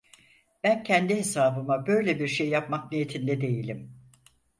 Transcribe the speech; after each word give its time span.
Ben 0.63 0.83
kendi 0.83 1.15
hesabıma 1.15 1.87
böyle 1.87 2.19
bir 2.19 2.27
şey 2.27 2.49
yapmak 2.49 2.91
niyetinde 2.91 3.41
değilim… 3.41 3.95